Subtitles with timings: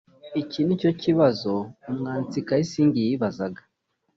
[0.41, 1.53] Iki nicyo kibazo
[1.89, 3.61] umwanditsi Kaysing yibazaga